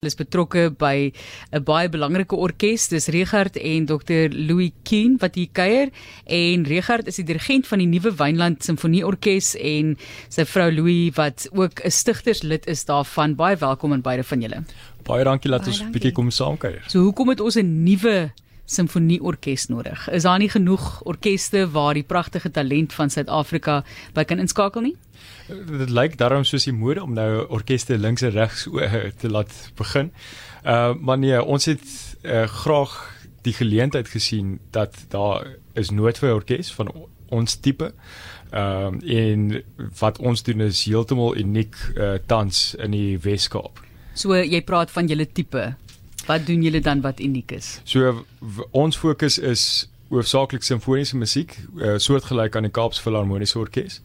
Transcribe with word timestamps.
is 0.00 0.14
betrokke 0.16 0.70
by 0.80 1.12
'n 1.52 1.60
baie 1.60 1.88
belangrike 1.92 2.32
orkes, 2.32 2.86
dis 2.88 3.08
Regard 3.12 3.56
en 3.60 3.84
Dr 3.84 4.32
Louis 4.32 4.72
Keen 4.82 5.18
wat 5.20 5.34
hier 5.34 5.50
kuier 5.52 5.90
en 6.24 6.64
Regard 6.64 7.06
is 7.06 7.16
die 7.16 7.24
dirigent 7.28 7.66
van 7.68 7.82
die 7.84 7.86
Nuwe 7.86 8.14
Wynland 8.16 8.64
Simfonieorkes 8.64 9.58
en 9.60 9.98
sy 10.30 10.46
vrou 10.48 10.70
Louis 10.72 11.12
wat 11.16 11.50
ook 11.52 11.84
'n 11.84 11.90
stigterslid 11.90 12.66
is 12.66 12.86
daarvan. 12.86 13.36
Baie 13.36 13.56
welkom 13.56 13.92
aan 13.92 14.00
beide 14.00 14.24
van 14.24 14.40
julle. 14.40 14.64
Baie 15.04 15.24
dankie 15.24 15.50
dat 15.50 15.66
ons 15.66 15.82
'n 15.82 15.92
bietjie 15.92 16.12
kom 16.12 16.30
saamkuier. 16.30 16.82
So 16.88 17.02
hoekom 17.02 17.28
het 17.28 17.40
ons 17.40 17.56
'n 17.56 17.84
nuwe 17.84 18.32
simfonieorkes 18.70 19.66
nodig? 19.72 20.06
Is 20.14 20.26
daar 20.28 20.38
nie 20.38 20.50
genoeg 20.50 21.02
orkeste 21.08 21.66
waar 21.74 21.94
die 21.98 22.06
pragtige 22.06 22.50
talent 22.50 22.94
van 22.96 23.10
Suid-Afrika 23.10 23.80
by 24.14 24.24
kan 24.24 24.42
inskakel 24.42 24.86
nie? 24.86 24.96
Dit 25.50 25.90
lyk 25.90 26.16
daarom 26.20 26.44
soos 26.46 26.68
die 26.68 26.76
mode 26.76 27.02
om 27.02 27.14
nou 27.18 27.46
orkeste 27.50 27.98
links 27.98 28.22
en 28.22 28.34
regs 28.36 28.68
te 29.20 29.30
laat 29.30 29.54
begin. 29.78 30.12
Uh 30.64 30.94
maar 31.00 31.18
nee, 31.18 31.42
ons 31.42 31.64
het 31.64 31.86
uh, 32.22 32.44
graag 32.46 32.94
die 33.42 33.54
geleentheid 33.56 34.08
gesien 34.08 34.58
dat 34.70 34.96
daar 35.08 35.46
is 35.74 35.90
nood 35.90 36.18
vir 36.18 36.30
'n 36.30 36.34
orkes 36.34 36.72
van 36.72 36.92
ons 37.28 37.54
tipe. 37.54 37.92
Ehm 38.50 38.98
uh, 39.02 39.18
en 39.18 39.62
wat 39.98 40.18
ons 40.18 40.42
doen 40.42 40.60
is 40.60 40.84
heeltemal 40.84 41.36
uniek 41.36 41.76
uh, 41.94 42.14
tans 42.26 42.74
in 42.74 42.90
die 42.90 43.18
Weskaap. 43.18 43.80
So 44.14 44.34
jy 44.34 44.62
praat 44.62 44.90
van 44.90 45.06
julle 45.06 45.26
tipe. 45.32 45.74
Wat 46.26 46.46
doen 46.46 46.62
julle 46.62 46.80
dan 46.80 47.00
wat 47.00 47.20
uniek 47.20 47.52
is? 47.52 47.80
So 47.84 48.24
ons 48.70 48.98
fokus 48.98 49.38
is 49.38 49.88
hoofsaaklik 50.10 50.62
simfoniese 50.66 51.16
musiek, 51.16 51.54
uh, 51.78 51.96
soortgelyk 52.02 52.56
aan 52.56 52.66
die 52.66 52.74
Kaapse 52.74 53.02
Filharmoniese 53.02 53.58
Orkees 53.58 54.00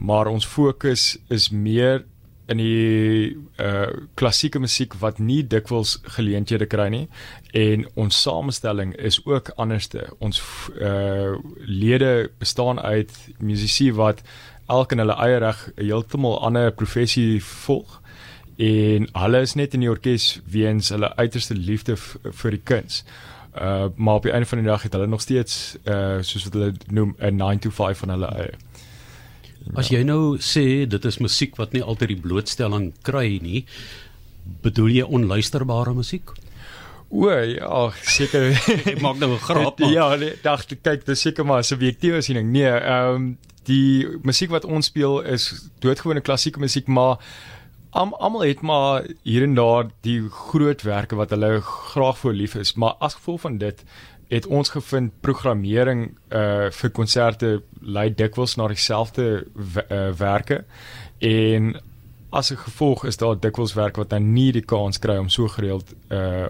maar 0.00 0.26
ons 0.26 0.46
fokus 0.46 1.18
is 1.28 1.50
meer 1.50 2.04
in 2.50 2.58
die 2.58 3.36
uh 3.62 3.90
klassieke 4.18 4.58
musiek 4.58 4.96
wat 5.02 5.20
nie 5.22 5.42
dikwels 5.46 5.98
geleenthede 6.16 6.66
kry 6.66 6.88
nie 6.90 7.04
en 7.54 7.84
ons 8.00 8.22
samestelling 8.24 8.94
is 8.98 9.20
ook 9.26 9.52
anderste. 9.56 10.08
Ons 10.18 10.40
uh 10.80 11.36
lede 11.66 12.30
bestaan 12.38 12.80
uit 12.80 13.12
musisië 13.38 13.92
wat 13.94 14.24
elk 14.70 14.92
in 14.92 15.02
hulle 15.04 15.18
eie 15.22 15.38
reg 15.42 15.62
heeltemal 15.76 16.40
ander 16.46 16.72
professie 16.72 17.42
volg 17.44 17.99
en 18.60 19.06
hulle 19.16 19.40
is 19.40 19.54
net 19.56 19.74
in 19.74 19.84
die 19.84 19.90
orkes 19.90 20.40
weens 20.52 20.90
hulle 20.92 21.08
uiterste 21.16 21.56
liefde 21.56 21.96
vir 21.96 22.56
die 22.56 22.64
kuns. 22.72 23.04
Uh 23.56 23.88
maar 23.96 24.20
op 24.20 24.26
die 24.28 24.32
einde 24.32 24.46
van 24.46 24.60
die 24.60 24.68
dag 24.68 24.82
het 24.82 24.92
hulle 24.92 25.06
nog 25.10 25.24
steeds 25.24 25.76
uh 25.88 26.20
soos 26.26 26.44
wat 26.48 26.58
hulle 26.58 26.72
noem 26.90 27.14
'n 27.18 27.36
9 27.36 27.58
to 27.66 27.70
5 27.70 28.04
van 28.04 28.14
hulle 28.16 28.28
eie. 28.36 28.52
As 29.74 29.88
jy 29.88 30.02
nou 30.02 30.36
sê 30.38 30.86
dit 30.88 31.04
is 31.04 31.18
musiek 31.18 31.56
wat 31.56 31.72
nie 31.72 31.82
altyd 31.82 32.08
die 32.08 32.20
blootstelling 32.20 32.92
kry 33.02 33.38
nie, 33.42 33.64
bedoel 34.62 34.88
jy 34.88 35.02
onluisterbare 35.02 35.94
musiek? 35.94 36.32
O, 37.10 37.26
ja, 37.28 37.90
seker. 38.06 38.52
Ek 38.92 39.00
maak 39.02 39.18
nou 39.18 39.32
'n 39.34 39.38
grap 39.42 39.78
maar. 39.80 39.90
Ja, 39.90 40.16
nee, 40.16 40.36
dacht 40.42 40.74
kyk, 40.82 41.06
dis 41.06 41.20
seker 41.20 41.44
maar 41.44 41.60
'n 41.60 41.70
subjektiewe 41.70 42.22
siening. 42.22 42.50
Nee, 42.50 42.70
ehm 42.70 43.14
um, 43.14 43.38
die 43.64 44.06
musiek 44.22 44.50
wat 44.50 44.64
ons 44.64 44.86
speel 44.86 45.20
is 45.20 45.68
doodgewone 45.78 46.20
klassieke 46.20 46.58
musiek, 46.58 46.86
maar 46.86 47.18
am, 47.90 48.14
almal 48.14 48.44
het 48.46 48.60
maar 48.60 49.06
hier 49.22 49.42
en 49.42 49.54
daar 49.54 49.90
die 50.00 50.28
groot 50.28 50.82
werke 50.82 51.16
wat 51.16 51.30
hulle 51.30 51.60
graag 51.60 52.18
voor 52.18 52.32
lief 52.32 52.54
is, 52.54 52.74
maar 52.74 52.94
as 52.98 53.14
gevolg 53.14 53.40
van 53.40 53.58
dit 53.58 53.84
het 54.30 54.46
ons 54.46 54.70
gevind 54.70 55.12
programmering 55.20 56.04
uh 56.30 56.70
vir 56.70 56.90
konserte 56.94 57.62
lei 57.80 58.10
dikwels 58.14 58.54
na 58.56 58.68
dieselfde 58.70 59.24
uh, 59.42 60.12
werke 60.18 60.64
en 61.18 61.74
as 62.30 62.52
'n 62.52 62.56
gevolg 62.56 63.04
is 63.04 63.16
daar 63.16 63.40
dikwels 63.40 63.74
werk 63.74 63.96
wat 63.96 64.10
dan 64.10 64.32
nie 64.32 64.52
die 64.52 64.64
kans 64.64 64.98
kry 64.98 65.16
om 65.16 65.28
so 65.28 65.48
gereeld 65.48 65.94
uh 66.10 66.46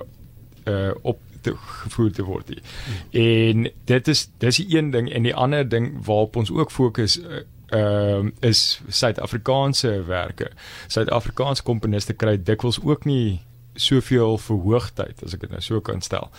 uh 0.66 0.92
op 1.02 1.18
te 1.40 1.54
gevoer 1.56 2.10
te 2.12 2.22
word 2.22 2.48
nie. 2.48 2.62
Hmm. 2.84 3.20
En 3.20 3.70
dit 3.84 4.08
is 4.08 4.28
dis 4.38 4.56
die 4.56 4.76
een 4.76 4.90
ding 4.90 5.12
en 5.12 5.22
die 5.22 5.34
ander 5.34 5.68
ding 5.68 6.04
waarop 6.04 6.36
ons 6.36 6.50
ook 6.50 6.70
fokus 6.70 7.18
uh 7.18 7.40
ehm 7.70 8.26
uh, 8.26 8.48
is 8.48 8.80
Suid-Afrikaanse 8.88 10.02
werke. 10.06 10.50
Suid-Afrikaanse 10.88 11.62
komponiste 11.62 12.14
kry 12.14 12.36
dikwels 12.42 12.80
ook 12.82 13.04
nie 13.04 13.40
soveel 13.74 14.38
verhoogtyd 14.38 15.22
as 15.24 15.34
ek 15.34 15.46
dit 15.46 15.52
nou 15.54 15.62
so 15.62 15.80
kan 15.80 16.02
stel 16.04 16.30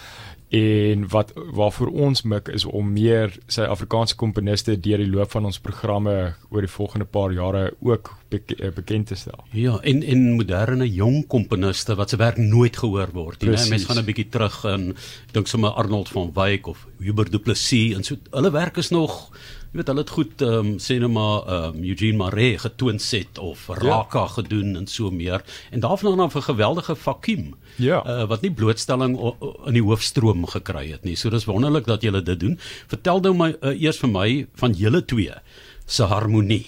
en 0.51 1.05
wat 1.07 1.31
waarvoor 1.55 1.87
ons 1.87 2.21
mik 2.27 2.49
is 2.51 2.65
om 2.67 2.89
meer 2.91 3.31
sy 3.47 3.63
Afrikaanse 3.71 4.17
komponiste 4.19 4.75
deur 4.83 4.99
die 4.99 5.07
loop 5.07 5.31
van 5.31 5.47
ons 5.47 5.61
programme 5.63 6.15
oor 6.49 6.65
die 6.65 6.71
volgende 6.71 7.07
paar 7.07 7.31
jare 7.31 7.69
ook 7.79 8.11
eh, 8.35 8.67
bekend 8.75 9.07
te 9.07 9.15
stel. 9.15 9.45
Ja, 9.55 9.77
en 9.79 10.03
en 10.03 10.25
moderne 10.35 10.89
jong 10.91 11.23
komponiste 11.31 11.95
wat 11.95 12.11
se 12.11 12.19
werk 12.19 12.37
nooit 12.37 12.75
gehoor 12.77 13.15
word 13.15 13.45
nie. 13.45 13.55
Mense 13.55 13.87
gaan 13.87 14.03
'n 14.03 14.05
bietjie 14.05 14.27
terug 14.29 14.63
en 14.65 14.95
dink 15.31 15.47
sommer 15.47 15.71
Arnold 15.71 16.09
van 16.09 16.31
Wyk 16.35 16.67
of 16.67 16.87
Hubert 16.99 17.31
Du 17.31 17.39
Plessis 17.39 17.95
en 17.95 18.03
so 18.03 18.17
hulle 18.31 18.51
werk 18.51 18.77
is 18.77 18.89
nog 18.89 19.31
jy 19.71 19.79
weet 19.79 19.87
hulle 19.87 20.03
het 20.03 20.09
goed 20.11 20.41
ehm 20.43 20.57
um, 20.59 20.71
sê 20.83 20.97
nou 20.99 21.07
maar 21.15 21.45
ehm 21.47 21.77
um, 21.77 21.83
Eugene 21.87 22.17
Maree 22.19 22.57
getoon 22.59 22.97
set 22.99 23.39
of 23.39 23.69
Raka 23.69 24.25
ja. 24.25 24.33
gedoen 24.33 24.75
en 24.75 24.87
so 24.87 25.11
meer 25.11 25.45
en 25.71 25.79
daarvan 25.79 26.17
dan 26.17 26.27
'n 26.27 26.41
geweldige 26.41 26.95
vakuum. 26.95 27.55
Ja. 27.75 28.03
Uh, 28.05 28.27
wat 28.27 28.41
nie 28.41 28.51
blootstelling 28.51 29.15
in 29.65 29.73
die 29.73 29.83
hoofstroom 29.83 30.45
gekry 30.45 30.91
het 30.91 31.03
nie. 31.03 31.15
So 31.15 31.29
dis 31.29 31.45
wonderlik 31.45 31.85
dat 31.85 32.01
julle 32.01 32.21
dit 32.21 32.39
doen. 32.39 32.59
Vertel 32.87 33.19
nou 33.19 33.33
my 33.33 33.55
uh, 33.61 33.81
eers 33.81 33.99
vir 33.99 34.09
my 34.09 34.47
van 34.55 34.73
julle 34.73 35.05
twee 35.05 35.33
se 35.85 36.03
harmonie. 36.03 36.65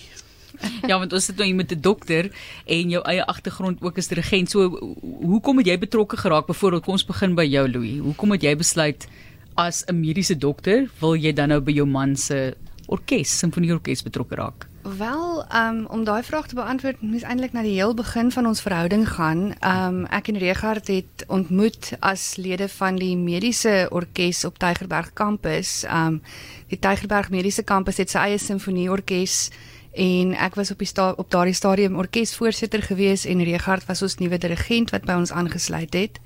Ja, 0.88 1.00
want 1.00 1.14
ons 1.14 1.26
sit 1.26 1.36
nou 1.36 1.46
hier 1.46 1.56
met 1.56 1.72
'n 1.72 1.82
dokter 1.82 2.32
en 2.66 2.90
jou 2.90 3.04
eie 3.04 3.26
agtergrond 3.26 3.82
ook 3.82 3.98
as 3.98 4.10
regent. 4.10 4.50
So 4.50 4.80
hoekom 5.02 5.58
het 5.58 5.68
jy 5.68 5.78
betrokke 5.78 6.18
geraak? 6.18 6.46
Byvoorbeeld, 6.48 6.84
kom 6.84 6.94
ons 6.94 7.06
begin 7.06 7.36
by 7.36 7.44
jou 7.44 7.68
Louis. 7.68 8.00
Hoekom 8.00 8.32
het 8.32 8.44
jy 8.44 8.56
besluit 8.56 9.08
as 9.56 9.84
'n 9.88 10.00
mediese 10.00 10.38
dokter 10.38 10.90
wil 11.00 11.16
jy 11.16 11.34
dan 11.34 11.50
nou 11.50 11.60
by 11.60 11.72
jou 11.72 11.86
man 11.86 12.16
se 12.16 12.56
orkes, 12.88 13.38
simfonieorkes 13.40 14.04
betrokke 14.04 14.36
raak? 14.36 14.68
Wel, 14.84 15.46
um, 15.56 15.86
om 15.86 16.04
daai 16.04 16.24
vraag 16.24 16.48
te 16.48 16.56
beantwoord, 16.56 17.02
moet 17.02 17.24
eintlik 17.24 17.54
na 17.56 17.62
die 17.64 17.78
heel 17.78 17.94
begin 17.96 18.32
van 18.32 18.46
ons 18.46 18.62
verhouding 18.62 19.06
gaan. 19.10 19.54
Um 19.64 20.02
ek 20.12 20.28
en 20.28 20.38
Regard 20.44 20.88
het 20.92 21.24
ontmoet 21.28 21.94
as 22.04 22.36
lede 22.36 22.68
van 22.68 23.00
die 23.00 23.16
mediese 23.16 23.88
orkes 23.92 24.44
op 24.44 24.60
Tygerberg 24.60 25.14
kampus. 25.14 25.86
Um 25.88 26.20
die 26.68 26.80
Tygerberg 26.80 27.32
Mediese 27.32 27.64
kampus 27.64 28.02
het 28.04 28.12
sy 28.12 28.26
eie 28.28 28.38
simfonieorkes 28.38 29.54
en 29.94 30.34
ek 30.36 30.60
was 30.60 30.72
op 30.74 30.84
die 30.84 30.92
op 31.00 31.32
daardie 31.32 31.56
stadium 31.56 31.96
orkesvoorsitter 31.96 32.82
gewees 32.82 33.24
en 33.26 33.44
Regard 33.44 33.88
was 33.88 34.02
ons 34.02 34.18
nuwe 34.20 34.38
dirigent 34.38 34.92
wat 34.92 35.06
by 35.08 35.16
ons 35.16 35.32
aangesluit 35.32 35.94
het. 35.94 36.20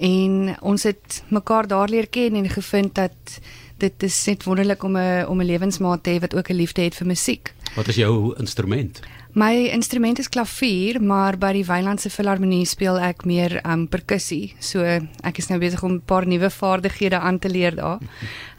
En 0.00 0.56
ons 0.60 0.82
het 0.88 1.22
mekaar 1.28 1.68
daar 1.68 1.88
leer 1.88 2.08
ken 2.08 2.34
en 2.34 2.48
gevind 2.48 2.94
dat 2.94 3.40
dit 3.80 4.02
is 4.02 4.26
net 4.26 4.44
wonderlik 4.44 4.82
om 4.84 4.96
'n 4.96 5.26
om 5.26 5.40
'n 5.40 5.46
lewensmaat 5.46 6.02
te 6.02 6.10
hê 6.10 6.20
wat 6.20 6.34
ook 6.34 6.50
'n 6.50 6.56
liefde 6.56 6.82
het 6.82 6.94
vir 6.94 7.06
musiek. 7.06 7.52
Wat 7.76 7.88
is 7.88 7.96
jou 7.96 8.34
instrument? 8.38 9.00
My 9.32 9.70
instrument 9.70 10.18
is 10.18 10.28
klavier, 10.28 10.96
maar 11.02 11.36
by 11.38 11.52
die 11.52 11.64
Wynlandse 11.64 12.10
Filharmonie 12.10 12.64
speel 12.66 12.96
ek 12.98 13.22
meer 13.24 13.60
um 13.62 13.84
perkussie. 13.86 14.56
So 14.58 14.82
ek 14.82 15.38
is 15.38 15.48
nou 15.48 15.58
besig 15.60 15.82
om 15.82 15.92
'n 15.92 16.02
paar 16.02 16.26
nuwe 16.26 16.50
vaardighede 16.50 17.18
aan 17.18 17.38
te 17.38 17.48
leer 17.48 17.76
daar. 17.76 18.00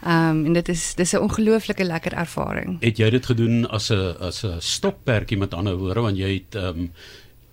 Um 0.06 0.46
en 0.46 0.54
dit 0.54 0.70
is 0.70 0.96
dis 0.96 1.14
'n 1.14 1.22
ongelooflike 1.28 1.84
lekker 1.84 2.14
ervaring. 2.14 2.78
Het 2.80 2.98
jy 2.98 3.09
dit 3.09 3.26
gedoen 3.26 3.70
as 3.70 3.92
'n 3.92 4.16
as 4.20 4.44
'n 4.46 4.62
stokperdjie 4.62 5.38
met 5.38 5.53
ander 5.53 5.76
woorde 5.76 6.02
want 6.02 6.18
jy 6.18 6.34
het 6.34 6.56
um 6.56 6.92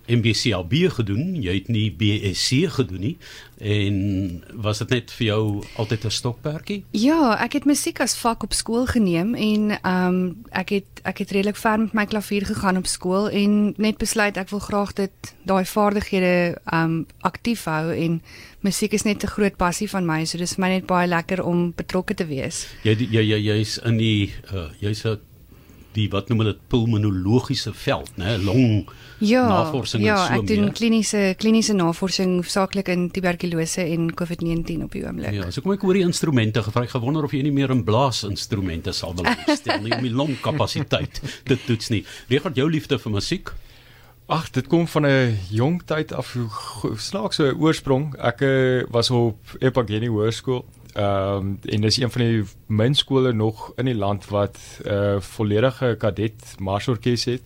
MBCLB 0.09 0.89
gedoen, 0.97 1.35
jy 1.41 1.53
het 1.53 1.67
nie 1.67 1.87
BSc 1.91 2.73
gedoen 2.79 2.99
nie 2.99 3.17
en 3.59 3.95
was 4.63 4.79
dit 4.79 4.89
net 4.89 5.11
vir 5.11 5.25
jou 5.27 5.43
altyd 5.75 6.05
'n 6.05 6.11
stokperdjie? 6.11 6.83
Ja, 6.91 7.35
ek 7.39 7.53
het 7.53 7.65
musiek 7.65 7.99
as 7.99 8.15
vak 8.17 8.43
op 8.43 8.53
skool 8.53 8.85
geneem 8.85 9.35
en 9.35 9.71
ehm 9.81 10.07
um, 10.07 10.43
ek 10.51 10.69
het 10.69 10.87
ek 11.03 11.17
het 11.17 11.31
redelik 11.31 11.57
ver 11.57 11.79
met 11.79 11.93
my 11.93 12.05
klavier 12.05 12.45
gegaan 12.45 12.77
op 12.77 12.87
skool 12.87 13.29
en 13.29 13.73
net 13.77 13.97
besluit 13.97 14.37
ek 14.37 14.49
wil 14.49 14.59
graag 14.59 14.93
dit 14.93 15.11
daai 15.43 15.65
vaardighede 15.65 16.57
ehm 16.65 16.83
um, 16.83 17.05
aktief 17.21 17.65
hou 17.65 17.93
en 17.93 18.21
musiek 18.59 18.93
is 18.93 19.03
net 19.03 19.23
'n 19.23 19.27
groot 19.27 19.55
passie 19.57 19.89
van 19.89 20.05
my, 20.05 20.25
so 20.25 20.37
dis 20.37 20.55
vir 20.55 20.61
my 20.61 20.69
net 20.69 20.85
baie 20.85 21.07
lekker 21.07 21.43
om 21.43 21.73
betrokke 21.75 22.13
te 22.13 22.25
wees. 22.25 22.67
Jy 22.83 22.95
jy 23.11 23.21
jy 23.21 23.39
jy's 23.39 23.77
in 23.77 23.97
die 23.97 24.33
uh, 24.53 24.69
jy's 24.79 25.05
'n 25.05 25.19
die 25.95 26.07
wat 26.13 26.29
noem 26.29 26.43
hulle 26.43 26.55
pulmonologiese 26.69 27.73
veld, 27.73 28.11
né, 28.21 28.35
long 28.43 28.89
ja, 29.25 29.43
navorsing 29.49 30.03
ja, 30.05 30.15
en 30.15 30.19
so 30.19 30.29
meer. 30.29 30.37
Ja, 30.37 30.41
ek 30.41 30.49
doen 30.51 30.73
kliniese 30.77 31.21
kliniese 31.39 31.75
navorsing 31.77 32.35
hoofsaaklik 32.39 32.91
in 32.93 33.07
tuberkulose 33.13 33.85
en 33.85 34.09
COVID-19 34.21 34.85
op 34.85 34.95
die 34.95 35.03
oomblik. 35.05 35.33
Ja, 35.35 35.49
so 35.51 35.65
kom 35.65 35.73
ek 35.75 35.85
oor 35.87 35.97
die 35.97 36.05
instrumente 36.05 36.63
gevra. 36.65 36.85
Ek 36.87 36.93
gewonder 36.93 37.25
of 37.25 37.33
jy 37.35 37.41
nie 37.47 37.55
meer 37.55 37.73
in 37.73 37.83
blaasinstrumente 37.87 38.93
sal 38.95 39.17
belangstel 39.17 39.81
nie 39.85 39.95
om 39.97 40.05
die 40.05 40.13
longkapasiteit 40.13 41.23
te 41.49 41.57
toets 41.65 41.91
nie. 41.93 42.03
Regard 42.29 42.59
jou 42.59 42.69
liefde 42.69 43.01
vir 43.01 43.15
musiek? 43.17 43.53
Ag, 44.29 44.51
dit 44.53 44.67
kom 44.69 44.85
van 44.87 45.05
'n 45.09 45.39
jong 45.49 45.81
tyd 45.89 46.13
af. 46.13 46.37
Snaaks 46.97 47.41
so 47.41 47.49
'n 47.49 47.57
oorsprong. 47.57 48.13
Ek 48.21 48.41
uh, 48.41 48.83
was 48.91 49.09
op 49.09 49.37
Epageni 49.59 50.07
Hoërskool 50.07 50.65
Ehm 50.93 51.35
um, 51.35 51.59
en 51.61 51.81
dis 51.81 51.97
een 51.97 52.11
van 52.11 52.21
die 52.21 52.43
min 52.65 52.95
skole 52.95 53.33
nog 53.33 53.71
in 53.75 53.85
die 53.85 53.95
land 53.95 54.25
wat 54.27 54.57
'n 54.83 54.89
uh, 54.89 55.19
volledige 55.19 55.95
kadet 55.99 56.55
marsorkes 56.59 57.25
het. 57.25 57.41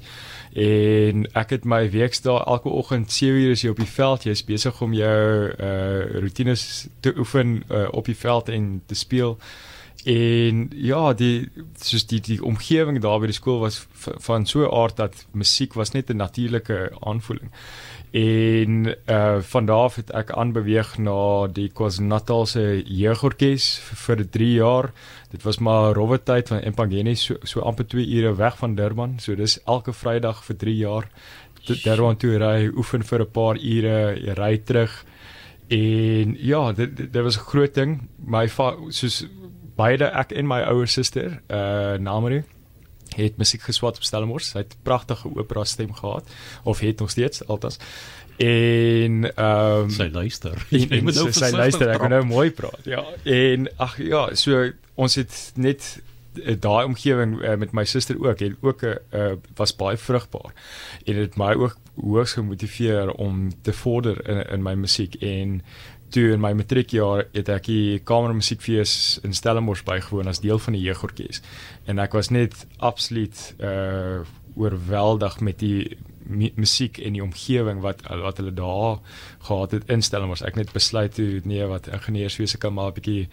En 0.54 1.28
ek 1.34 1.50
het 1.50 1.66
my 1.66 1.90
weekdae 1.90 2.46
elke 2.46 2.70
oggend 2.70 3.12
7 3.12 3.36
uur 3.36 3.52
is 3.52 3.62
jy 3.62 3.70
op 3.70 3.78
die 3.78 3.96
veld, 3.96 4.24
jy's 4.24 4.44
besig 4.44 4.82
om 4.82 4.94
jou 4.94 5.52
uh 5.60 6.22
rotines 6.22 6.88
te 7.00 7.14
oefen 7.18 7.64
uh, 7.72 7.88
op 7.92 8.06
die 8.06 8.18
veld 8.18 8.50
en 8.50 8.82
te 8.86 8.96
speel. 8.96 9.38
En 10.04 10.68
ja, 10.76 11.14
die 11.16 11.50
soos 11.80 12.04
die 12.12 12.20
die 12.20 12.42
omgewing 12.44 13.00
daar 13.02 13.22
by 13.24 13.30
die 13.32 13.38
skool 13.38 13.62
was 13.62 13.86
van 14.26 14.46
so 14.46 14.66
'n 14.66 14.74
aard 14.76 14.98
dat 14.98 15.26
musiek 15.32 15.74
was 15.74 15.94
net 15.94 16.10
'n 16.10 16.18
natuurlike 16.18 16.92
aanvoeling. 17.00 17.52
En 18.12 18.96
uh 19.08 19.42
van 19.42 19.66
daar 19.66 19.84
af 19.84 19.96
het 19.96 20.12
ek 20.12 20.32
aanbeweeg 20.32 20.98
na 20.98 21.48
die 21.48 21.70
KwaZulu-Natal 21.70 22.46
se 22.46 22.84
jeugorkes 22.86 23.80
vir, 23.80 23.98
vir 24.18 24.30
3 24.30 24.54
jaar. 24.54 24.92
Dit 25.32 25.44
was 25.44 25.58
maar 25.58 25.94
rowwe 25.94 26.24
tyd 26.24 26.48
van 26.48 26.60
Empangeni 26.60 27.16
so 27.16 27.36
so 27.44 27.60
amper 27.60 27.88
2 27.88 28.08
ure 28.08 28.36
weg 28.36 28.58
van 28.58 28.76
Durban. 28.76 29.20
So 29.20 29.36
dis 29.36 29.64
elke 29.64 29.94
Vrydag 29.94 30.44
vir 30.44 30.56
3 30.58 30.76
jaar. 30.76 31.10
Durban 31.66 32.18
toe 32.18 32.38
ry, 32.38 32.68
oefen 32.76 33.04
vir 33.04 33.20
'n 33.22 33.32
paar 33.32 33.58
ure, 33.58 34.34
ry 34.34 34.58
terug. 34.58 35.06
En 35.68 36.36
ja, 36.40 36.72
dit 36.74 36.98
dit 36.98 37.24
was 37.24 37.38
'n 37.38 37.50
groot 37.50 37.74
ding. 37.74 38.02
My 38.26 38.48
soos 38.90 39.26
beide 39.76 40.06
ek 40.06 40.32
en 40.32 40.48
my 40.48 40.62
ouer 40.62 40.88
suster, 40.88 41.42
uh 41.48 41.98
Namaru 42.00 42.44
het 43.16 43.38
musiek 43.38 43.62
geswat 43.62 44.00
op 44.00 44.04
Stellenbosch. 44.04 44.52
Sy 44.52 44.64
het 44.64 44.76
pragtige 44.82 45.30
opera 45.36 45.64
stem 45.64 45.94
gehad 45.94 46.30
of 46.64 46.80
het 46.80 47.00
nog 47.00 47.10
steeds 47.10 47.48
altes. 47.48 47.80
En 48.38 49.36
ehm 49.36 49.84
um, 49.84 49.90
sy 49.90 50.10
luister. 50.12 50.66
Jy 50.74 51.02
moet 51.02 51.16
nou 51.16 51.30
sy 51.32 51.52
luister, 51.54 51.92
ek 51.94 52.02
kan 52.02 52.14
nou 52.16 52.24
mooi 52.26 52.50
praat. 52.52 52.82
Ja. 52.90 53.04
En 53.30 53.70
ag 53.78 54.00
ja, 54.02 54.26
so 54.36 54.72
ons 54.96 55.16
het 55.20 55.38
net 55.56 55.86
eh, 56.42 56.56
daai 56.60 56.86
omgewing 56.90 57.38
uh, 57.42 57.54
met 57.62 57.76
my 57.78 57.86
suster 57.86 58.18
ook 58.18 58.42
het 58.42 58.58
ook 58.62 58.82
'n 58.82 58.98
uh, 59.14 59.34
was 59.56 59.76
baie 59.76 59.98
vrugbaar. 59.98 60.54
En 61.06 61.14
dit 61.14 61.26
het 61.30 61.38
my 61.38 61.54
ook 61.54 61.78
hoogs 62.02 62.34
gemotiveer 62.34 63.12
om 63.12 63.52
te 63.62 63.74
vorder 63.74 64.28
in 64.30 64.42
in 64.50 64.64
my 64.64 64.74
musiek 64.74 65.16
en 65.22 65.62
toe 66.14 66.30
in 66.34 66.42
my 66.44 66.54
matriekjaar 66.58 67.26
het 67.34 67.50
ek 67.50 67.68
die 67.70 68.00
kamermusiekfees 68.06 68.96
in 69.26 69.34
Stellenbosch 69.34 69.84
bygewoon 69.88 70.30
as 70.30 70.44
deel 70.44 70.62
van 70.62 70.78
die 70.78 70.84
jeugorkes. 70.86 71.42
En 71.90 72.02
ek 72.04 72.16
was 72.18 72.32
net 72.34 72.66
absoluut 72.78 73.50
uh 73.60 74.24
oorweldig 74.54 75.40
met 75.42 75.58
die 75.64 75.98
musiek 76.30 76.98
en 76.98 77.18
die 77.18 77.24
omgewing 77.24 77.82
wat 77.82 78.02
wat 78.08 78.38
hulle 78.38 78.54
daar 78.54 79.00
gehad 79.48 79.72
het 79.72 79.90
in 79.92 80.02
Stellenbosch. 80.02 80.46
Ek 80.46 80.56
net 80.56 80.72
besluit 80.72 81.16
toe 81.16 81.42
nee 81.44 81.66
wat 81.68 81.88
ingenieurswese 81.88 82.58
kan 82.58 82.74
maar 82.74 82.92
'n 82.92 83.00
bietjie 83.00 83.30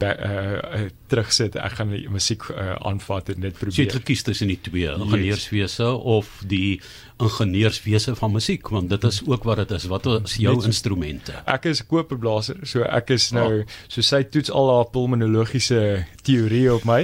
uh, 0.00 0.88
terugsit 1.10 1.56
ek 1.60 1.76
gaan 1.78 1.92
die 1.92 2.06
musiek 2.10 2.46
uh, 2.52 2.76
aanvat 2.86 3.32
en 3.34 3.44
dit 3.44 3.56
probeer. 3.56 3.76
Jy 3.76 3.86
het 3.88 3.96
gekies 3.98 4.24
tussen 4.26 4.50
die 4.52 4.58
twee, 4.62 4.88
ingenieurswese 4.88 5.88
of 5.92 6.30
die 6.48 6.80
ingenieurswese 7.20 8.14
van 8.16 8.32
musiek 8.32 8.68
want 8.72 8.90
dit 8.90 9.04
is 9.04 9.20
ook 9.26 9.44
wat 9.48 9.62
dit 9.64 9.76
is. 9.76 9.88
Wat 9.92 10.06
is 10.06 10.36
jou 10.40 10.56
so, 10.60 10.68
instrumente? 10.70 11.36
Ek 11.44 11.68
is 11.70 11.82
koperblaser, 11.86 12.62
so 12.68 12.86
ek 12.86 13.12
is 13.16 13.30
nou 13.36 13.48
oh. 13.60 13.78
so 13.88 14.04
sy 14.04 14.22
toets 14.24 14.52
al 14.52 14.72
haar 14.74 14.88
pulmonologiese 14.94 16.06
teorie 16.24 16.66
op 16.72 16.86
my. 16.88 17.02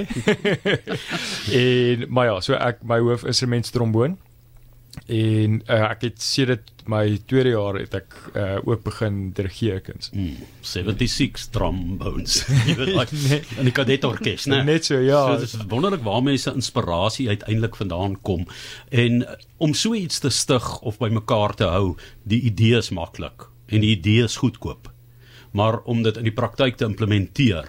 en 1.63 2.07
maar 2.09 2.31
ja, 2.31 2.39
so 2.41 2.57
ek 2.57 2.81
my 2.87 3.01
hoofinstrument 3.03 3.69
tromboon 3.73 4.17
en 5.05 5.61
uh, 5.67 5.83
ek 5.91 6.01
het 6.01 6.21
sedert 6.21 6.71
my 6.87 7.17
tweede 7.27 7.51
jaar 7.53 7.77
het 7.79 7.93
ek 7.99 8.15
uh, 8.33 8.57
ook 8.63 8.83
begin 8.85 9.19
dirigeer 9.35 9.81
kuns. 9.83 10.09
Mm, 10.15 10.37
76 10.61 11.47
trombones. 11.51 12.39
Jy 12.67 12.75
weet 12.79 13.13
nee, 13.27 13.41
in 13.59 13.69
die 13.69 13.75
kadetorkes, 13.75 14.47
né? 14.51 14.63
Net 14.67 14.87
so 14.87 14.99
ja. 15.03 15.23
So, 15.27 15.39
dit 15.43 15.53
is 15.53 15.67
wonderlik 15.71 16.03
waar 16.07 16.23
mense 16.23 16.53
inspirasie 16.55 17.27
uiteindelik 17.29 17.75
vandaan 17.79 18.17
kom 18.21 18.45
en 18.89 19.21
uh, 19.23 19.37
om 19.57 19.73
so 19.73 19.95
iets 19.97 20.19
te 20.23 20.29
stig 20.29 20.67
of 20.85 20.99
by 21.01 21.09
mekaar 21.09 21.55
te 21.57 21.69
hou, 21.71 21.95
die 22.23 22.41
idee 22.49 22.77
is 22.77 22.91
maklik 22.93 23.47
en 23.67 23.83
die 23.83 23.95
idee 23.97 24.23
is 24.27 24.37
goedkoop. 24.39 24.91
Maar 25.57 25.81
om 25.89 26.03
dit 26.05 26.17
in 26.19 26.27
die 26.27 26.35
praktyk 26.35 26.77
te 26.77 26.85
implementeer 26.85 27.67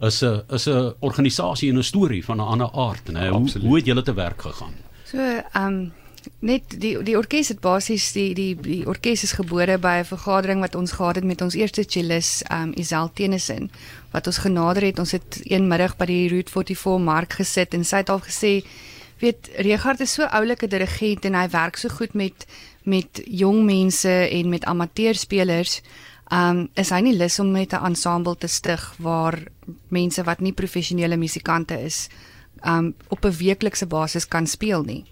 is 0.00 0.22
'n 0.22 0.42
is 0.54 0.66
'n 0.68 0.94
organisasie 1.00 1.70
en 1.70 1.78
'n 1.78 1.82
storie 1.82 2.24
van 2.24 2.36
'n 2.36 2.50
ander 2.54 2.70
aard, 2.72 3.08
né? 3.12 3.28
Hoe, 3.28 3.50
hoe 3.60 3.76
het 3.76 3.86
julle 3.86 4.02
te 4.02 4.14
werk 4.14 4.42
gegaan? 4.42 4.74
So, 5.04 5.18
ehm 5.18 5.66
um 5.66 5.92
net 6.40 6.80
die 6.80 6.94
die 7.02 7.16
orkes 7.16 7.48
het 7.48 7.60
basies 7.60 8.12
die 8.12 8.34
die 8.34 8.54
die 8.54 8.86
orkes 8.86 9.22
is 9.22 9.32
gebore 9.32 9.78
by 9.78 9.98
'n 10.00 10.04
vergadering 10.04 10.60
wat 10.60 10.74
ons 10.74 10.92
gehad 10.92 11.16
het 11.16 11.24
met 11.24 11.42
ons 11.42 11.54
eerste 11.54 11.84
cellist 11.86 12.42
um 12.50 12.72
Isel 12.76 13.10
Tennyson 13.14 13.70
wat 14.12 14.26
ons 14.26 14.38
genader 14.38 14.82
het. 14.82 14.98
Ons 14.98 15.12
het 15.12 15.40
een 15.44 15.68
middag 15.68 15.96
by 15.96 16.06
die 16.06 16.28
Route 16.28 16.50
44 16.50 16.98
mark 16.98 17.32
gesit 17.32 17.74
en 17.74 17.84
sy 17.84 17.96
het 17.96 18.10
al 18.10 18.20
gesê 18.20 18.64
weet 19.18 19.50
Regard 19.56 20.00
is 20.00 20.12
so 20.12 20.22
oulike 20.22 20.66
dirigent 20.66 21.24
en 21.24 21.34
hy 21.34 21.48
werk 21.48 21.76
so 21.76 21.88
goed 21.88 22.14
met 22.14 22.46
met 22.84 23.20
jong 23.24 23.64
mense 23.64 24.08
en 24.30 24.48
met 24.48 24.64
amateurspelers 24.64 25.80
um 26.30 26.68
is 26.74 26.90
hy 26.90 27.00
nie 27.00 27.16
lus 27.16 27.38
om 27.38 27.50
met 27.52 27.72
'n 27.72 27.84
ensemble 27.84 28.36
te 28.36 28.48
stig 28.48 28.94
waar 28.98 29.38
mense 29.88 30.22
wat 30.22 30.40
nie 30.40 30.52
professionele 30.52 31.16
musikante 31.16 31.74
is 31.74 32.08
um 32.64 32.94
op 33.08 33.24
'n 33.24 33.36
weeklikse 33.36 33.86
basis 33.86 34.28
kan 34.28 34.46
speel 34.46 34.82
nie 34.82 35.04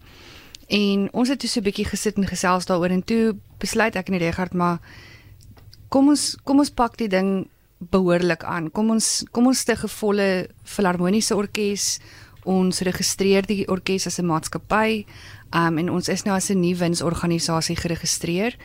En 0.67 1.09
ons 1.13 1.29
het 1.29 1.39
toe 1.39 1.49
so 1.49 1.61
'n 1.61 1.65
bietjie 1.65 1.87
gesit 1.87 2.17
en 2.17 2.27
gesels 2.27 2.67
daaroor 2.67 2.91
en 2.91 3.05
toe 3.05 3.37
besluit 3.59 3.97
ek 3.97 4.09
en 4.09 4.19
die 4.19 4.27
Regard 4.27 4.55
maar 4.55 4.79
kom 5.89 6.09
ons 6.09 6.37
kom 6.45 6.59
ons 6.59 6.71
pak 6.71 6.97
die 6.97 7.09
ding 7.09 7.49
behoorlik 7.79 8.45
aan. 8.45 8.71
Kom 8.71 8.91
ons 8.91 9.25
kom 9.31 9.47
ons 9.47 9.59
stig 9.59 9.85
'n 9.85 9.89
volle 9.89 10.49
filharmoniese 10.65 11.37
orkes. 11.37 12.01
Ons 12.45 12.81
registreer 12.81 13.47
die 13.47 13.69
orkes 13.69 14.07
as 14.07 14.19
'n 14.19 14.27
maatskappy. 14.27 15.07
Um 15.53 15.79
en 15.79 15.91
ons 15.91 16.09
is 16.09 16.25
nou 16.25 16.35
as 16.35 16.51
'n 16.51 16.61
nuwe 16.61 16.79
winsorganisasie 16.79 17.77
geregistreer. 17.77 18.57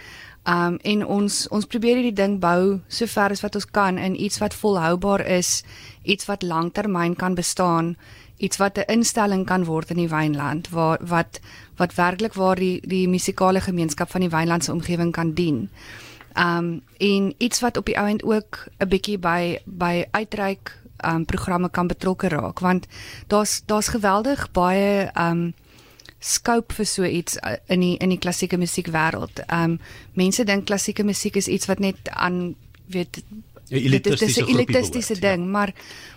Um 0.46 0.80
en 0.82 1.06
ons 1.06 1.48
ons 1.48 1.66
probeer 1.66 1.96
hierdie 1.96 2.24
ding 2.24 2.40
bou 2.40 2.80
so 2.88 3.06
ver 3.06 3.32
as 3.32 3.42
wat 3.42 3.56
ons 3.56 3.66
kan 3.66 3.98
in 3.98 4.22
iets 4.22 4.40
wat 4.40 4.54
volhoubaar 4.54 5.26
is, 5.28 5.64
iets 6.04 6.26
wat 6.26 6.44
lanktermyn 6.44 7.16
kan 7.16 7.36
bestaan 7.36 7.98
iets 8.42 8.58
wat 8.58 8.78
'n 8.78 8.92
instelling 8.98 9.46
kan 9.46 9.66
word 9.66 9.90
in 9.90 9.98
die 9.98 10.10
wynland 10.10 10.70
waar 10.70 11.00
wat 11.02 11.40
wat 11.76 11.94
werklik 11.94 12.34
waar 12.34 12.56
die 12.56 12.82
die 12.88 13.08
musikale 13.08 13.62
gemeenskap 13.62 14.10
van 14.10 14.22
die 14.22 14.30
wynlandse 14.30 14.72
omgewing 14.72 15.12
kan 15.12 15.34
dien. 15.34 15.70
Um 16.38 16.82
en 16.98 17.34
iets 17.38 17.60
wat 17.60 17.78
op 17.78 17.86
die 17.86 18.00
ouend 18.00 18.24
ook 18.24 18.68
'n 18.80 18.88
bietjie 18.88 19.18
by 19.18 19.60
by 19.66 20.06
uitreik 20.12 20.80
um 21.06 21.26
programme 21.26 21.70
kan 21.70 21.88
betrokke 21.88 22.28
raak 22.28 22.60
want 22.60 22.88
daar's 23.28 23.62
daar's 23.66 23.88
geweldig 23.88 24.52
baie 24.52 25.12
um 25.18 25.54
scope 26.20 26.74
vir 26.74 26.86
so 26.86 27.04
iets 27.04 27.38
uh, 27.38 27.56
in 27.66 27.80
die 27.80 27.98
in 27.98 28.10
die 28.10 28.20
klassieke 28.20 28.58
musiekwêreld. 28.58 29.42
Um 29.54 29.80
mense 30.14 30.44
dink 30.44 30.66
klassieke 30.66 31.04
musiek 31.04 31.36
is 31.36 31.48
iets 31.48 31.66
wat 31.66 31.80
net 31.80 32.10
aan 32.10 32.56
weet 32.86 33.24
dit 33.72 34.22
is 34.22 34.38
'n 34.38 34.48
elitistiese 34.48 35.20
ding, 35.20 35.44
ja. 35.44 35.50
maar 35.50 35.74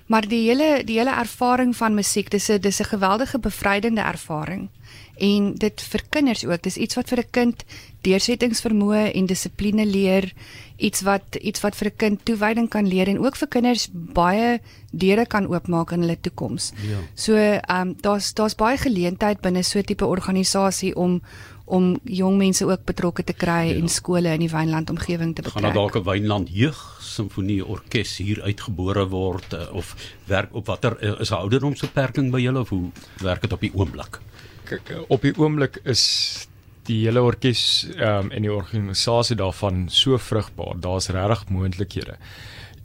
maar 0.06 0.28
die 0.28 0.49
hele 0.49 0.84
die 0.84 0.99
hele 0.99 1.14
ervaring 1.14 1.76
van 1.76 1.94
musiek, 1.94 2.30
dis 2.30 2.49
'n 2.49 2.61
dis 2.61 2.80
'n 2.80 2.84
geweldige 2.84 3.38
bevrydende 3.38 4.00
ervaring. 4.00 4.68
En 5.14 5.54
dit 5.54 5.82
vir 5.82 6.02
kinders 6.08 6.44
ook, 6.44 6.62
dis 6.62 6.76
iets 6.76 6.94
wat 6.94 7.08
vir 7.08 7.18
'n 7.18 7.30
kind 7.30 7.64
deursettingsvermoë 8.00 9.12
en 9.14 9.26
dissipline 9.26 9.87
leer, 9.87 10.32
iets 10.76 11.00
wat 11.00 11.37
iets 11.40 11.61
wat 11.61 11.76
vir 11.76 11.88
'n 11.88 11.96
kind 11.96 12.25
toewyding 12.25 12.68
kan 12.68 12.87
leer 12.87 13.08
en 13.08 13.18
ook 13.18 13.37
vir 13.37 13.49
kinders 13.49 13.88
baie 13.92 14.61
deure 14.90 15.26
kan 15.26 15.46
oopmaak 15.46 15.92
in 15.92 16.00
hulle 16.00 16.20
toekoms. 16.20 16.73
Ja. 16.88 16.99
So, 17.14 17.34
ehm 17.37 17.80
um, 17.80 17.94
daar's 18.00 18.34
daar's 18.34 18.54
baie 18.54 18.76
geleentheid 18.76 19.40
binne 19.40 19.62
so 19.62 19.78
'n 19.78 19.84
tipe 19.84 20.06
organisasie 20.06 20.96
om 20.96 21.23
om 21.64 21.94
jong 22.04 22.37
mense 22.37 22.66
ook 22.66 22.85
betrokke 22.85 23.25
te 23.25 23.33
kry 23.33 23.71
ja. 23.71 23.76
en 23.78 23.88
skole 23.88 24.35
in 24.37 24.44
die 24.44 24.50
Wynland 24.52 24.90
omgewing 24.90 25.35
te 25.35 25.42
betrek. 25.42 25.62
Gaan 25.62 25.62
daar 25.62 25.80
dalk 25.80 25.97
'n 25.97 26.04
Wynland 26.04 26.49
jeug 26.52 26.99
simfonie 27.00 27.64
orkes 27.64 28.16
hier 28.16 28.42
uitgebore 28.42 29.06
word 29.09 29.52
uh, 29.52 29.73
of 29.73 29.94
werk 30.26 30.54
op 30.54 30.66
watter 30.66 30.97
uh, 31.00 31.21
is 31.21 31.30
'n 31.30 31.40
ouderdomsbeperking 31.40 32.30
by 32.30 32.40
julle 32.40 32.61
of 32.61 32.68
hoe 32.68 32.90
werk 33.23 33.40
dit 33.40 33.52
op 33.52 33.61
die 33.61 33.73
oomblik? 33.75 34.21
Kyk, 34.64 34.90
eh, 34.90 35.00
op 35.09 35.23
die 35.23 35.37
oomblik 35.37 35.80
is 35.85 36.49
die 36.85 37.04
hele 37.06 37.23
orkes 37.23 37.88
um, 37.97 38.30
en 38.30 38.42
die 38.42 38.52
organisasie 38.52 39.37
daarvan 39.37 39.88
so 39.88 40.18
vrugbaar. 40.18 40.80
Daar's 40.80 41.09
regtig 41.09 41.49
moontlikhede. 41.49 42.16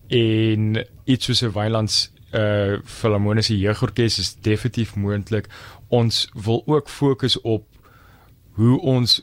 En 0.07 0.85
iets 1.03 1.25
soos 1.25 1.41
'n 1.41 1.51
Wynlands 1.51 2.11
uh 2.31 2.77
filharmoniese 2.85 3.57
jeugorkes 3.57 4.19
is 4.19 4.35
definitief 4.41 4.95
moontlik. 4.95 5.47
Ons 5.87 6.29
wil 6.33 6.63
ook 6.65 6.89
fokus 6.89 7.41
op 7.41 7.65
hoe 8.59 8.79
ons 8.81 9.21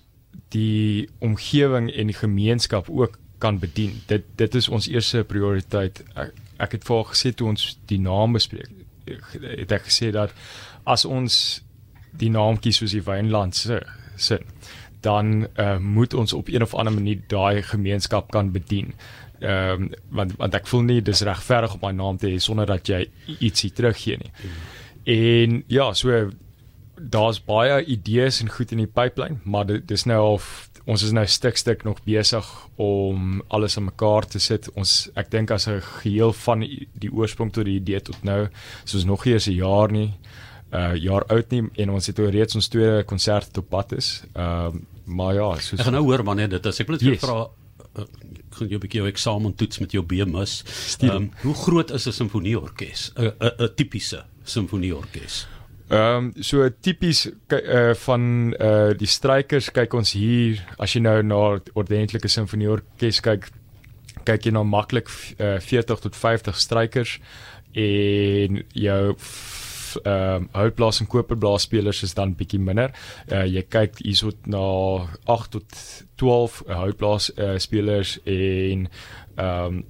die 0.54 1.08
omgewing 1.24 1.90
en 1.92 2.08
die 2.10 2.16
gemeenskap 2.16 2.88
ook 2.88 3.18
kan 3.38 3.58
bedien. 3.60 4.00
Dit 4.08 4.24
dit 4.40 4.54
is 4.54 4.68
ons 4.68 4.88
eerste 4.88 5.24
prioriteit. 5.28 6.00
Ek, 6.16 6.32
ek 6.56 6.78
het 6.78 6.88
voor 6.88 7.10
gesê 7.12 7.34
toe 7.36 7.50
ons 7.52 7.66
die 7.90 8.00
naam 8.00 8.36
bespreek, 8.36 8.72
het 9.42 9.72
ek 9.76 9.90
gesê 9.90 10.08
dat 10.14 10.32
as 10.88 11.04
ons 11.04 11.60
die 12.16 12.32
naam 12.32 12.56
kies 12.62 12.80
soos 12.80 12.94
die 12.96 13.04
Wynland 13.04 13.58
se 13.58 13.82
sin, 14.16 14.46
dan 15.04 15.44
uh, 15.60 15.76
moet 15.78 16.14
ons 16.16 16.32
op 16.32 16.48
een 16.48 16.64
of 16.64 16.72
ander 16.74 16.94
manier 16.94 17.20
daai 17.28 17.62
gemeenskap 17.62 18.32
kan 18.32 18.50
bedien. 18.54 18.94
Ehm 19.44 19.82
um, 19.82 19.90
want 20.08 20.32
want 20.40 20.56
ek 20.56 20.66
voel 20.70 20.86
nie 20.88 21.02
dis 21.04 21.20
regverdig 21.28 21.76
om 21.76 21.84
my 21.84 21.92
naam 21.92 22.16
te 22.16 22.32
hê 22.32 22.40
sonder 22.40 22.66
dat 22.66 22.88
jy 22.88 23.04
ietsie 23.36 23.70
teruggee 23.76 24.16
nie. 24.22 24.32
En 25.12 25.62
ja, 25.68 25.92
so 25.94 26.30
daar's 26.96 27.40
baie 27.44 27.84
idees 27.84 28.40
en 28.40 28.50
goed 28.50 28.72
in 28.72 28.78
die 28.78 28.90
pipeline, 28.90 29.38
maar 29.44 29.66
dit 29.66 29.88
dis 29.88 30.04
nou 30.04 30.22
of 30.34 30.70
ons 30.86 31.02
is 31.02 31.12
nou 31.12 31.26
stuk 31.26 31.56
stuk 31.56 31.82
nog 31.84 31.98
besig 32.04 32.46
om 32.76 33.42
alles 33.48 33.76
aan 33.76 33.84
mekaar 33.84 34.26
te 34.26 34.38
sit. 34.38 34.70
Ons 34.74 35.10
ek 35.14 35.30
dink 35.30 35.50
as 35.50 35.66
'n 35.68 35.80
geheel 35.80 36.32
van 36.32 36.60
die 36.92 37.12
oorsprong 37.12 37.52
tot 37.52 37.64
die 37.64 37.80
idee 37.80 38.00
tot 38.00 38.22
nou, 38.22 38.48
soos 38.84 39.04
nog 39.04 39.24
nie 39.24 39.34
eens 39.34 39.48
'n 39.48 39.52
jaar 39.52 39.90
nie 39.90 40.12
uh 40.72 40.94
jaar 40.98 41.24
oud 41.30 41.50
nie 41.50 41.62
en 41.82 41.90
ons 41.90 42.06
het 42.06 42.18
reeds 42.18 42.54
ons 42.58 42.68
tweede 42.68 43.04
konsert 43.04 43.58
op 43.58 43.68
pad 43.68 43.92
is. 43.92 44.22
Ehm 44.34 44.66
uh, 44.66 44.80
maar 45.06 45.34
ja, 45.34 45.54
soos 45.62 45.78
Ek 45.78 45.86
gaan 45.86 45.94
nou 45.94 46.04
hoor 46.04 46.24
wanneer 46.26 46.48
dit 46.48 46.66
is. 46.66 46.80
Ek 46.80 46.88
wil 46.88 46.96
net 46.96 47.04
yes. 47.06 47.20
vra 47.22 47.46
uh, 47.46 48.04
gaan 48.50 48.68
jy 48.68 48.74
'n 48.74 48.82
bietjie 48.82 49.00
jou 49.00 49.08
eksamen 49.08 49.54
toets 49.54 49.78
met 49.78 49.92
jou 49.92 50.02
BMus. 50.02 50.64
Ehm 51.00 51.10
um, 51.10 51.30
hoe 51.42 51.54
groot 51.54 51.90
is 51.90 52.06
'n 52.06 52.12
simfonieorkes? 52.12 53.12
'n 53.14 53.32
'n 53.38 53.74
tipiese 53.76 54.24
simfonieorkes. 54.42 55.46
Ehm 55.88 56.32
um, 56.34 56.42
so 56.42 56.66
tipies 56.80 57.28
uh, 57.54 57.94
van 57.94 58.54
uh 58.58 58.90
die 58.98 59.06
strykers 59.06 59.70
kyk 59.70 59.94
ons 59.94 60.16
hier 60.18 60.58
as 60.82 60.96
jy 60.96 61.04
nou 61.04 61.20
na 61.22 61.38
ordentlike 61.78 62.26
simfonieorkes 62.26 63.20
kyk 63.22 63.46
kyk 64.26 64.48
jy 64.48 64.52
na 64.56 64.64
maklik 64.66 65.06
uh, 65.38 65.60
40 65.62 66.02
tot 66.08 66.18
50 66.18 66.58
strykers 66.58 67.20
en 67.78 68.64
jou 68.74 69.14
ehm 70.02 70.42
uh, 70.42 70.58
houtblaas 70.58 71.00
en 71.00 71.06
koperblaas 71.06 71.68
spelers 71.68 72.02
is 72.02 72.14
dan 72.14 72.34
bietjie 72.34 72.60
minder. 72.60 72.90
Uh, 73.30 73.46
jy 73.46 73.62
kyk 73.70 74.02
hierso 74.02 74.34
na 74.44 74.66
8 75.24 75.52
tot 75.54 75.78
12 76.18 76.62
uh, 76.66 76.80
houtblaas 76.82 77.30
uh, 77.36 77.54
spelers 77.62 78.18
en 78.24 78.88
ehm 79.36 79.76
um, 79.76 79.84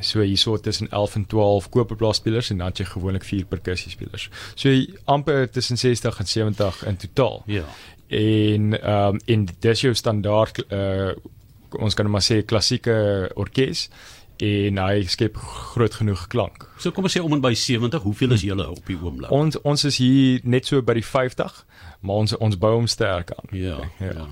so 0.00 0.20
hierso 0.20 0.56
tussen 0.56 0.90
11 0.90 1.14
en 1.14 1.26
12 1.26 1.68
koperblaas 1.68 2.16
spelers 2.16 2.50
en 2.50 2.58
dan 2.58 2.72
jy 2.74 2.84
gewoonlik 2.84 3.24
4 3.24 3.46
perkussie 3.50 3.90
spelers. 3.90 4.28
So 4.54 4.72
amper 5.04 5.50
tussen 5.50 5.78
60 5.78 6.18
en 6.18 6.26
70 6.26 6.84
in 6.86 6.96
totaal. 6.96 7.42
Ja. 7.46 7.64
En 8.08 8.80
ehm 8.82 9.14
um, 9.14 9.20
in 9.24 9.48
dis 9.60 9.80
jou 9.80 9.94
standaard 9.94 10.62
uh, 10.72 11.12
ons 11.70 11.94
kan 11.94 12.10
maar 12.10 12.24
sê 12.24 12.40
klassieke 12.44 13.30
orkes 13.34 13.88
en 14.44 14.78
hy 14.78 15.02
skep 15.10 15.36
groot 15.36 15.94
genoeg 16.00 16.26
klank. 16.32 16.66
So 16.78 16.94
kom 16.94 17.08
ons 17.08 17.16
sê 17.16 17.22
om 17.24 17.32
en 17.34 17.42
by 17.42 17.54
70, 17.58 18.02
hoeveel 18.02 18.36
is 18.36 18.44
julle 18.46 18.68
op 18.70 18.84
die 18.86 18.98
oomblik? 18.98 19.32
Ons 19.34 19.58
ons 19.66 19.84
is 19.88 19.98
hier 19.98 20.44
net 20.44 20.68
so 20.68 20.82
by 20.82 20.94
die 20.98 21.06
50, 21.06 21.64
maar 22.06 22.22
ons 22.24 22.36
ons 22.38 22.58
bou 22.60 22.74
hom 22.76 22.86
sterk 22.90 23.32
aan. 23.34 23.50
Ja. 23.56 23.80
Ja. 23.98 24.12
Ehm 24.12 24.22
ja. 24.22 24.28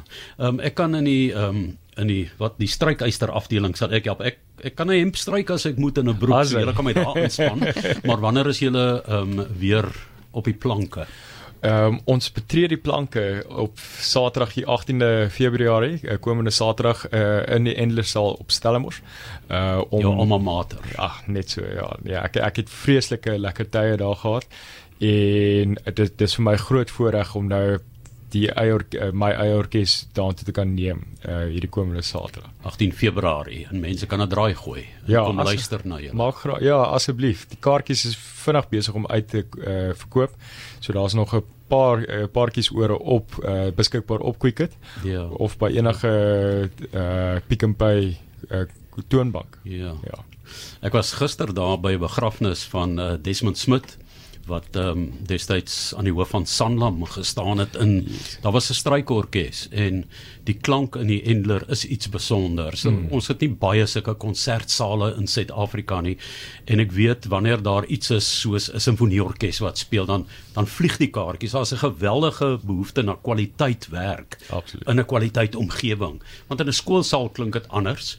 um, 0.49 0.61
ek 0.61 0.79
kan 0.79 0.95
in 0.95 1.11
die 1.11 1.33
ehm 1.33 1.49
um, 1.49 1.67
in 1.97 2.11
die 2.13 2.27
wat 2.37 2.59
die 2.61 2.69
strykyster 2.69 3.31
afdeling 3.33 3.73
sal 3.77 3.95
ek 3.97 4.05
help. 4.11 4.21
Ek 4.21 4.39
ek 4.65 4.77
kan 4.77 4.91
'n 4.91 4.99
hemp 4.99 5.17
stryk 5.17 5.51
as 5.51 5.67
ek 5.67 5.79
moet 5.79 5.99
in 5.99 6.09
'n 6.09 6.19
broek, 6.19 6.45
so 6.45 6.61
julle 6.61 6.75
kan 6.75 6.85
my 6.85 6.93
daar 6.93 7.17
inspan. 7.17 7.65
maar 8.09 8.21
wanneer 8.21 8.49
is 8.49 8.61
julle 8.61 9.03
ehm 9.07 9.39
um, 9.41 9.47
weer 9.59 9.89
op 10.33 10.45
die 10.45 10.55
planke? 10.55 11.07
Ehm 11.61 11.95
um, 11.95 12.01
ons 12.05 12.33
betree 12.33 12.69
die 12.69 12.81
planke 12.81 13.45
op 13.49 13.79
Saterdag 14.01 14.53
die 14.55 14.67
18de 14.67 15.31
Februarie, 15.31 16.01
uh, 16.03 16.19
komende 16.21 16.51
Saterdag 16.51 17.07
uh, 17.11 17.47
in 17.55 17.65
die 17.65 17.75
Endless 17.75 18.11
saal 18.11 18.37
op 18.37 18.51
Stellenbosch. 18.51 19.01
Uh 19.51 19.83
om 19.89 20.01
ja, 20.01 20.07
alma 20.07 20.39
mater. 20.39 20.79
Ja, 20.97 21.13
net 21.27 21.51
so 21.51 21.65
ja. 21.65 21.97
Ja, 22.05 22.23
ek 22.25 22.37
ek 22.37 22.57
het 22.57 22.71
vreeslike 22.71 23.39
lekker 23.39 23.69
tye 23.71 23.97
daar 23.97 24.17
gehad. 24.17 24.47
En 24.99 25.77
dit 25.95 26.19
dis 26.19 26.35
vir 26.39 26.45
my 26.45 26.57
groot 26.57 26.91
voorreg 26.91 27.35
om 27.35 27.49
nou 27.49 27.79
die 28.35 28.47
eier 28.51 28.83
uh, 28.99 29.11
my 29.13 29.31
eiertjies 29.33 30.07
daartoe 30.17 30.47
te 30.49 30.53
kan 30.53 30.75
neem 30.75 31.03
uh, 31.23 31.47
hierdie 31.51 31.71
komende 31.71 32.03
Saterdag. 32.03 32.51
18 32.67 32.93
Februarie 32.93 33.67
en 33.71 33.81
mense 33.81 34.07
kan 34.07 34.23
'n 34.23 34.29
draai 34.29 34.55
gooi. 34.55 34.87
Ja, 35.07 35.25
kom 35.25 35.39
as, 35.39 35.47
luister 35.47 35.81
na 35.85 36.01
julle. 36.01 36.15
maak 36.15 36.43
graag 36.43 36.61
ja 36.61 36.83
asseblief. 36.83 37.47
Die 37.49 37.59
kaartjies 37.61 38.05
is 38.05 38.17
vinnig 38.17 38.69
besig 38.69 38.95
om 38.95 39.07
uit 39.07 39.29
te 39.29 39.45
uh, 39.59 39.95
verkoop. 39.95 40.35
So 40.81 40.93
daar's 40.93 41.15
nog 41.15 41.35
'n 41.35 41.45
paar 41.69 41.99
uh, 41.99 42.27
paartjies 42.33 42.71
ore 42.71 42.99
op 42.99 43.35
uh, 43.43 43.71
beskikbaar 43.75 44.21
op 44.21 44.39
Quicket 44.39 44.77
ja. 45.03 45.25
of 45.25 45.59
by 45.59 45.71
enige 45.75 46.71
uh, 46.95 47.37
Pick 47.47 47.67
n 47.67 47.75
Pay 47.75 48.19
uh, 48.51 48.67
toonbank. 49.09 49.59
Ja. 49.63 49.95
Ja. 50.03 50.25
Ek 50.81 50.95
was 50.95 51.13
gister 51.19 51.55
daar 51.55 51.81
by 51.81 51.97
'n 51.97 51.99
begrafnis 51.99 52.65
van 52.65 53.01
uh, 53.01 53.15
Desmond 53.23 53.59
Smith 53.59 53.97
wat 54.47 54.77
ehm 54.77 54.89
um, 54.89 55.13
destyds 55.27 55.95
aan 55.97 56.05
die 56.05 56.13
hoof 56.13 56.31
van 56.35 56.47
Sanlam 56.47 57.05
gestaan 57.05 57.59
het 57.59 57.77
in 57.77 58.05
yes. 58.07 58.39
daar 58.43 58.53
was 58.53 58.71
'n 58.71 58.75
strykorkes 58.75 59.69
en 59.71 60.05
die 60.45 60.55
klank 60.55 60.97
in 60.97 61.07
die 61.07 61.23
Endler 61.23 61.65
is 61.71 61.85
iets 61.85 62.07
spesiaals. 62.07 62.85
Mm. 62.85 63.09
Ons 63.11 63.29
het 63.29 63.41
nie 63.41 63.51
baie 63.51 63.87
sulke 63.87 64.15
konsertsale 64.15 65.15
in 65.19 65.27
Suid-Afrika 65.27 66.01
nie 66.01 66.17
en 66.65 66.81
ek 66.81 66.93
weet 66.93 67.27
wanneer 67.27 67.63
daar 67.63 67.87
iets 67.87 68.11
is 68.11 68.41
soos 68.41 68.71
'n 68.73 68.81
simfonieorkes 68.81 69.59
wat 69.59 69.79
speel 69.79 70.07
dan 70.07 70.27
dan 70.55 70.67
vlieg 70.67 70.97
die 70.97 71.11
kaartjies. 71.11 71.53
Daar's 71.53 71.73
'n 71.73 71.77
geweldige 71.77 72.59
behoefte 72.63 73.03
na 73.03 73.17
kwaliteit 73.23 73.89
werk 73.89 74.39
Absoluut. 74.51 74.89
in 74.89 75.01
'n 75.01 75.05
kwaliteit 75.05 75.55
omgewing. 75.57 76.23
Want 76.47 76.61
in 76.61 76.69
'n 76.69 76.73
skoolsaal 76.73 77.29
klink 77.29 77.53
dit 77.53 77.69
anders 77.69 78.19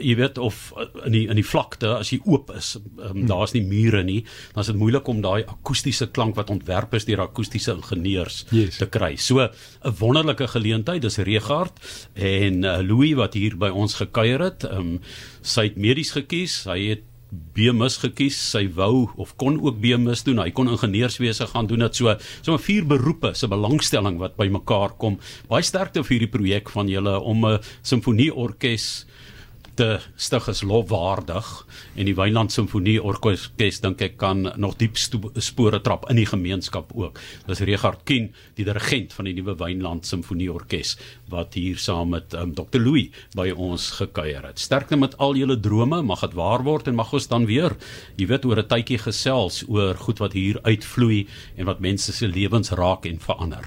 jy 0.00 0.14
weet 0.18 0.38
of 0.38 0.72
uh, 0.76 0.86
in 1.06 1.12
die 1.12 1.24
in 1.28 1.38
die 1.38 1.46
vlakte 1.46 1.94
as 1.98 2.12
jy 2.12 2.20
oop 2.24 2.52
is, 2.56 2.74
um, 2.76 3.10
hmm. 3.10 3.26
daar's 3.30 3.54
nie 3.56 3.64
mure 3.66 4.02
nie, 4.06 4.20
dan 4.54 4.64
is 4.64 4.72
dit 4.72 4.78
moeilik 4.80 5.08
om 5.08 5.22
daai 5.24 5.44
akoestiese 5.44 6.10
klank 6.14 6.36
wat 6.38 6.52
ontwerp 6.54 6.94
is 6.98 7.08
deur 7.08 7.24
akoestiese 7.26 7.76
ingenieurs 7.76 8.44
yes. 8.54 8.78
te 8.78 8.86
kry. 8.86 9.16
So 9.16 9.40
'n 9.40 9.96
wonderlike 10.00 10.48
geleentheid, 10.48 11.02
dis 11.02 11.18
Regard 11.18 11.72
en 12.14 12.64
uh, 12.64 12.78
Louis 12.82 13.14
wat 13.14 13.34
hier 13.34 13.56
by 13.56 13.70
ons 13.70 13.94
gekuier 13.94 14.40
het. 14.40 14.64
Um, 14.64 14.98
sy 15.42 15.68
het 15.70 15.76
medies 15.76 16.12
gekies. 16.16 16.64
Hy 16.68 16.80
het 16.94 17.06
BMus 17.28 17.98
gekies. 18.02 18.36
Sy 18.52 18.64
wou 18.76 19.08
of 19.20 19.34
kon 19.40 19.58
ook 19.60 19.80
BMus 19.82 20.24
doen. 20.26 20.40
Hy 20.42 20.52
kon 20.56 20.70
ingenieurswese 20.72 21.48
gaan 21.52 21.68
doen. 21.68 21.84
Dit 21.84 22.00
so 22.00 22.14
sommer 22.40 22.62
vier 22.64 22.86
beroepe 22.88 23.34
se 23.36 23.50
belangstelling 23.50 24.18
wat 24.22 24.38
bymekaar 24.40 24.96
kom. 25.00 25.18
Baie 25.50 25.66
sterkte 25.66 26.04
vir 26.04 26.16
hierdie 26.16 26.32
projek 26.32 26.72
van 26.72 26.88
julle 26.88 27.18
om 27.20 27.44
'n 27.46 27.60
simfonieorkes 27.82 29.06
te 29.78 29.98
stig 30.18 30.48
is 30.50 30.64
lofwaardig 30.66 31.46
en 31.94 32.08
die 32.08 32.14
Wynland 32.18 32.50
Simfonie 32.50 32.96
Orkees 32.98 33.78
dink 33.84 34.02
ek 34.02 34.16
kan 34.18 34.48
nog 34.58 34.74
diep 34.80 34.98
spore 34.98 35.78
trap 35.84 36.08
in 36.10 36.18
die 36.18 36.26
gemeenskap 36.26 36.90
ook. 36.98 37.20
Dis 37.46 37.62
Regard 37.68 38.02
Kien, 38.08 38.32
die 38.58 38.66
dirigent 38.66 39.14
van 39.14 39.28
die 39.28 39.36
nuwe 39.38 39.54
Wynland 39.60 40.08
Simfonie 40.08 40.50
Orkees 40.50 40.96
wat 41.30 41.54
hier 41.58 41.78
saam 41.78 42.14
met 42.16 42.34
um, 42.34 42.56
Dr 42.58 42.82
Louis 42.82 43.14
by 43.38 43.52
ons 43.54 43.90
gekuier 44.00 44.48
het. 44.48 44.58
Sterkte 44.58 44.98
met 44.98 45.14
al 45.22 45.38
julle 45.38 45.58
drome, 45.62 46.02
mag 46.02 46.26
dit 46.26 46.34
waar 46.38 46.64
word 46.66 46.90
en 46.90 46.98
mag 46.98 47.14
ons 47.14 47.30
dan 47.30 47.46
weer, 47.46 47.76
jy 48.18 48.26
weet 48.26 48.48
oor 48.48 48.58
'n 48.58 48.70
tydjie 48.70 48.98
gesels 48.98 49.62
oor 49.68 49.94
goed 49.94 50.18
wat 50.18 50.32
hier 50.32 50.58
uitvloei 50.64 51.26
en 51.56 51.66
wat 51.70 51.80
mense 51.80 52.12
se 52.12 52.26
lewens 52.26 52.70
raak 52.70 53.06
en 53.06 53.18
verander. 53.18 53.62